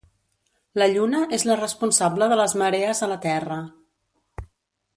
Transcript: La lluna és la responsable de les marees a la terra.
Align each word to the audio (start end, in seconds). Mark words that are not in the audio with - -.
La 0.81 0.87
lluna 0.93 1.19
és 1.37 1.45
la 1.49 1.57
responsable 1.59 2.29
de 2.31 2.39
les 2.41 2.55
marees 2.63 3.03
a 3.05 3.11
la 3.13 3.19
terra. 3.27 3.59